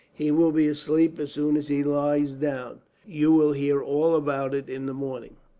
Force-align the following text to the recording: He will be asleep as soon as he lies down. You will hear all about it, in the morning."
He 0.15 0.31
will 0.31 0.51
be 0.51 0.67
asleep 0.67 1.19
as 1.19 1.31
soon 1.31 1.55
as 1.55 1.67
he 1.67 1.83
lies 1.83 2.33
down. 2.33 2.79
You 3.05 3.31
will 3.33 3.51
hear 3.51 3.83
all 3.83 4.15
about 4.15 4.55
it, 4.55 4.67
in 4.67 4.87
the 4.87 4.95
morning." 4.95 5.35